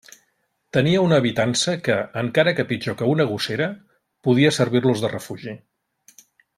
[0.77, 3.71] Tenia una habitança que, encara que pitjor que una gossera,
[4.29, 5.59] podia servir-los de refugi.